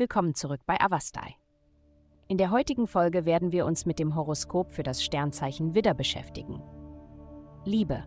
Willkommen 0.00 0.34
zurück 0.34 0.62
bei 0.64 0.80
Avastai. 0.80 1.36
In 2.26 2.38
der 2.38 2.50
heutigen 2.50 2.86
Folge 2.86 3.26
werden 3.26 3.52
wir 3.52 3.66
uns 3.66 3.84
mit 3.84 3.98
dem 3.98 4.14
Horoskop 4.14 4.72
für 4.72 4.82
das 4.82 5.04
Sternzeichen 5.04 5.74
Widder 5.74 5.92
beschäftigen. 5.92 6.62
Liebe. 7.66 8.04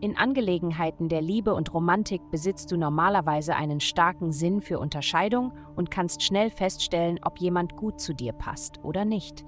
In 0.00 0.16
Angelegenheiten 0.16 1.08
der 1.08 1.22
Liebe 1.22 1.54
und 1.54 1.72
Romantik 1.72 2.20
besitzt 2.32 2.72
du 2.72 2.76
normalerweise 2.76 3.54
einen 3.54 3.78
starken 3.78 4.32
Sinn 4.32 4.60
für 4.60 4.80
Unterscheidung 4.80 5.52
und 5.76 5.92
kannst 5.92 6.20
schnell 6.24 6.50
feststellen, 6.50 7.20
ob 7.22 7.38
jemand 7.38 7.76
gut 7.76 8.00
zu 8.00 8.12
dir 8.12 8.32
passt 8.32 8.82
oder 8.82 9.04
nicht. 9.04 9.44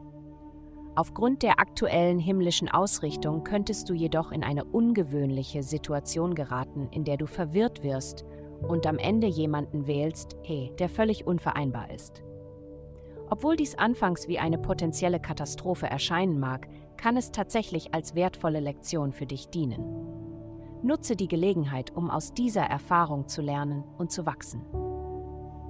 Aufgrund 0.94 1.42
der 1.42 1.58
aktuellen 1.58 2.20
himmlischen 2.20 2.68
Ausrichtung 2.68 3.42
könntest 3.42 3.90
du 3.90 3.94
jedoch 3.94 4.30
in 4.30 4.44
eine 4.44 4.64
ungewöhnliche 4.64 5.64
Situation 5.64 6.36
geraten, 6.36 6.86
in 6.92 7.02
der 7.02 7.16
du 7.16 7.26
verwirrt 7.26 7.82
wirst 7.82 8.24
und 8.66 8.86
am 8.86 8.98
Ende 8.98 9.26
jemanden 9.26 9.86
wählst, 9.86 10.36
hey, 10.42 10.72
der 10.78 10.88
völlig 10.88 11.26
unvereinbar 11.26 11.90
ist. 11.90 12.22
Obwohl 13.30 13.56
dies 13.56 13.76
anfangs 13.76 14.26
wie 14.26 14.38
eine 14.38 14.58
potenzielle 14.58 15.20
Katastrophe 15.20 15.86
erscheinen 15.86 16.40
mag, 16.40 16.68
kann 16.96 17.16
es 17.16 17.30
tatsächlich 17.30 17.94
als 17.94 18.14
wertvolle 18.14 18.60
Lektion 18.60 19.12
für 19.12 19.26
dich 19.26 19.48
dienen. 19.48 19.84
Nutze 20.82 21.14
die 21.14 21.28
Gelegenheit, 21.28 21.94
um 21.94 22.10
aus 22.10 22.34
dieser 22.34 22.62
Erfahrung 22.62 23.28
zu 23.28 23.40
lernen 23.40 23.84
und 23.98 24.10
zu 24.10 24.26
wachsen. 24.26 24.64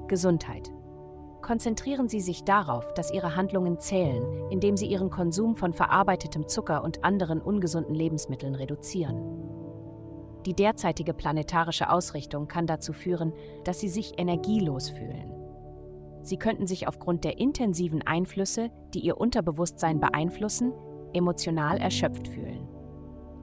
Gesundheit. 0.09 0.73
Konzentrieren 1.43 2.09
Sie 2.09 2.21
sich 2.21 2.45
darauf, 2.45 2.93
dass 2.95 3.13
Ihre 3.13 3.37
Handlungen 3.37 3.79
zählen, 3.79 4.51
indem 4.51 4.77
Sie 4.77 4.87
Ihren 4.87 5.11
Konsum 5.11 5.57
von 5.57 5.73
verarbeitetem 5.73 6.49
Zucker 6.49 6.85
und 6.85 7.05
anderen 7.05 7.41
ungesunden 7.41 7.95
Lebensmitteln 7.95 8.55
reduzieren. 8.55 9.60
Die 10.47 10.55
derzeitige 10.55 11.13
planetarische 11.13 11.91
Ausrichtung 11.91 12.49
kann 12.49 12.67
dazu 12.67 12.93
führen, 12.93 13.33
dass 13.65 13.81
Sie 13.81 13.89
sich 13.89 14.19
energielos 14.19 14.89
fühlen. 14.89 15.33
Sie 16.23 16.37
könnten 16.37 16.67
sich 16.67 16.87
aufgrund 16.89 17.25
der 17.25 17.39
intensiven 17.39 18.03
Einflüsse, 18.07 18.71
die 18.95 19.01
Ihr 19.01 19.19
Unterbewusstsein 19.19 20.01
beeinflussen, 20.01 20.73
emotional 21.13 21.79
erschöpft 21.79 22.29
fühlen. 22.29 22.69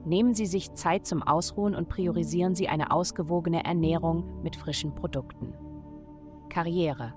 Nehmen 0.04 0.34
Sie 0.34 0.46
sich 0.46 0.72
Zeit 0.74 1.06
zum 1.06 1.22
Ausruhen 1.22 1.74
und 1.74 1.88
priorisieren 1.88 2.54
Sie 2.54 2.68
eine 2.68 2.90
ausgewogene 2.90 3.64
Ernährung 3.64 4.42
mit 4.42 4.56
frischen 4.56 4.94
Produkten. 4.94 5.54
Karriere. 6.48 7.14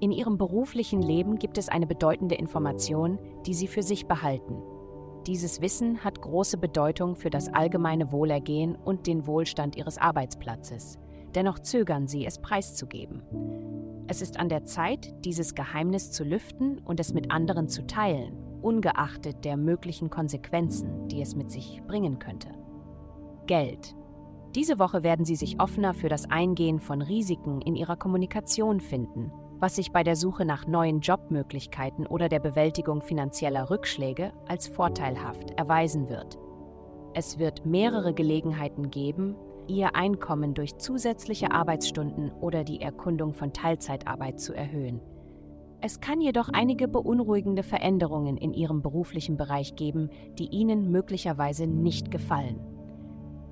In 0.00 0.12
Ihrem 0.12 0.38
beruflichen 0.38 1.02
Leben 1.02 1.38
gibt 1.38 1.58
es 1.58 1.68
eine 1.68 1.86
bedeutende 1.86 2.36
Information, 2.36 3.18
die 3.44 3.54
Sie 3.54 3.66
für 3.66 3.82
sich 3.82 4.06
behalten. 4.06 4.62
Dieses 5.30 5.60
Wissen 5.60 6.02
hat 6.02 6.20
große 6.20 6.58
Bedeutung 6.58 7.14
für 7.14 7.30
das 7.30 7.46
allgemeine 7.46 8.10
Wohlergehen 8.10 8.74
und 8.74 9.06
den 9.06 9.28
Wohlstand 9.28 9.76
Ihres 9.76 9.96
Arbeitsplatzes. 9.96 10.98
Dennoch 11.36 11.60
zögern 11.60 12.08
Sie, 12.08 12.26
es 12.26 12.40
preiszugeben. 12.40 13.22
Es 14.08 14.22
ist 14.22 14.40
an 14.40 14.48
der 14.48 14.64
Zeit, 14.64 15.14
dieses 15.24 15.54
Geheimnis 15.54 16.10
zu 16.10 16.24
lüften 16.24 16.80
und 16.80 16.98
es 16.98 17.14
mit 17.14 17.30
anderen 17.30 17.68
zu 17.68 17.86
teilen, 17.86 18.36
ungeachtet 18.60 19.44
der 19.44 19.56
möglichen 19.56 20.10
Konsequenzen, 20.10 21.06
die 21.06 21.22
es 21.22 21.36
mit 21.36 21.48
sich 21.48 21.80
bringen 21.86 22.18
könnte. 22.18 22.48
Geld. 23.46 23.94
Diese 24.56 24.80
Woche 24.80 25.04
werden 25.04 25.24
Sie 25.24 25.36
sich 25.36 25.60
offener 25.60 25.94
für 25.94 26.08
das 26.08 26.28
Eingehen 26.28 26.80
von 26.80 27.02
Risiken 27.02 27.60
in 27.60 27.76
Ihrer 27.76 27.94
Kommunikation 27.94 28.80
finden 28.80 29.30
was 29.60 29.76
sich 29.76 29.92
bei 29.92 30.02
der 30.02 30.16
Suche 30.16 30.44
nach 30.44 30.66
neuen 30.66 31.00
Jobmöglichkeiten 31.00 32.06
oder 32.06 32.28
der 32.28 32.40
Bewältigung 32.40 33.02
finanzieller 33.02 33.70
Rückschläge 33.70 34.32
als 34.48 34.66
vorteilhaft 34.66 35.50
erweisen 35.58 36.08
wird. 36.08 36.38
Es 37.12 37.38
wird 37.38 37.66
mehrere 37.66 38.14
Gelegenheiten 38.14 38.90
geben, 38.90 39.36
Ihr 39.68 39.94
Einkommen 39.94 40.54
durch 40.54 40.78
zusätzliche 40.78 41.52
Arbeitsstunden 41.52 42.32
oder 42.40 42.64
die 42.64 42.80
Erkundung 42.80 43.34
von 43.34 43.52
Teilzeitarbeit 43.52 44.40
zu 44.40 44.52
erhöhen. 44.52 45.00
Es 45.80 46.00
kann 46.00 46.20
jedoch 46.20 46.48
einige 46.48 46.88
beunruhigende 46.88 47.62
Veränderungen 47.62 48.36
in 48.36 48.52
Ihrem 48.52 48.82
beruflichen 48.82 49.36
Bereich 49.36 49.76
geben, 49.76 50.10
die 50.38 50.48
Ihnen 50.48 50.90
möglicherweise 50.90 51.66
nicht 51.66 52.10
gefallen. 52.10 52.60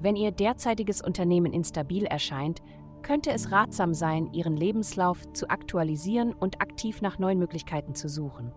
Wenn 0.00 0.16
Ihr 0.16 0.30
derzeitiges 0.30 1.00
Unternehmen 1.00 1.52
instabil 1.52 2.04
erscheint, 2.04 2.62
könnte 3.02 3.30
es 3.30 3.50
ratsam 3.52 3.94
sein, 3.94 4.32
Ihren 4.32 4.56
Lebenslauf 4.56 5.30
zu 5.32 5.48
aktualisieren 5.48 6.32
und 6.32 6.60
aktiv 6.60 7.02
nach 7.02 7.18
neuen 7.18 7.38
Möglichkeiten 7.38 7.94
zu 7.94 8.08
suchen. 8.08 8.52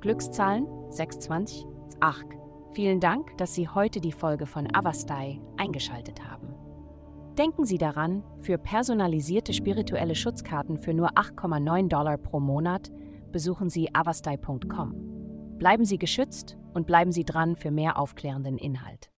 Glückszahlen 0.00 0.66
26 0.90 1.66
8. 2.00 2.26
Vielen 2.72 3.00
Dank, 3.00 3.36
dass 3.38 3.54
Sie 3.54 3.68
heute 3.68 4.00
die 4.00 4.12
Folge 4.12 4.46
von 4.46 4.68
Avastai 4.74 5.40
eingeschaltet 5.56 6.28
haben. 6.28 6.54
Denken 7.38 7.64
Sie 7.64 7.78
daran, 7.78 8.22
für 8.40 8.58
personalisierte 8.58 9.52
spirituelle 9.52 10.14
Schutzkarten 10.14 10.78
für 10.78 10.94
nur 10.94 11.10
8,9 11.12 11.88
Dollar 11.88 12.16
pro 12.18 12.40
Monat 12.40 12.90
besuchen 13.32 13.68
Sie 13.68 13.94
avastai.com. 13.94 15.58
Bleiben 15.58 15.84
Sie 15.84 15.98
geschützt 15.98 16.56
und 16.72 16.86
bleiben 16.86 17.12
Sie 17.12 17.24
dran 17.24 17.56
für 17.56 17.70
mehr 17.70 17.98
aufklärenden 17.98 18.58
Inhalt. 18.58 19.10